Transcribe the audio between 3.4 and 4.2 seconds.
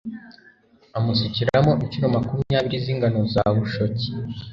bushoki